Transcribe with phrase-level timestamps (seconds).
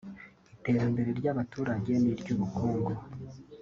[0.55, 2.91] iterambere ry’abaturage n’iry’ubukungu